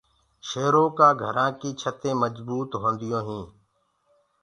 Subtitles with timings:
[0.47, 3.49] شيرو ڪآ گھرآ ڪي ڇتينٚ مجبوت هونديونٚ هينٚ۔